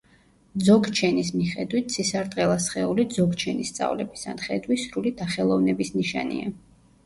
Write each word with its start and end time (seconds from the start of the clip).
ძოგჩენის 0.69 1.29
მიხედვით, 1.41 1.91
ცისარტყელა 1.97 2.57
სხეული 2.69 3.07
ძოგჩენის 3.19 3.71
სწავლების 3.75 4.27
ან 4.35 4.43
ხედვის 4.49 4.89
სრული 4.89 5.15
დახელოვნების 5.23 5.97
ნიშანია. 6.03 6.61